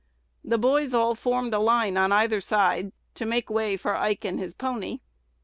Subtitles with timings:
[0.43, 4.39] The boys all formed a line on either side, to make way for Ike and
[4.39, 4.99] his pony.